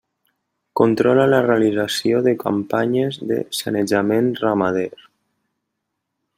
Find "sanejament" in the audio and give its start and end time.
3.61-4.33